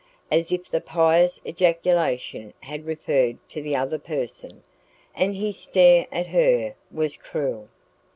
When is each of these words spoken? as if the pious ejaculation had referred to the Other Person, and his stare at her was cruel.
as 0.31 0.51
if 0.51 0.67
the 0.67 0.81
pious 0.81 1.39
ejaculation 1.45 2.55
had 2.61 2.87
referred 2.87 3.37
to 3.47 3.61
the 3.61 3.75
Other 3.75 3.99
Person, 3.99 4.63
and 5.13 5.35
his 5.35 5.59
stare 5.59 6.07
at 6.11 6.25
her 6.25 6.73
was 6.89 7.15
cruel. 7.17 7.67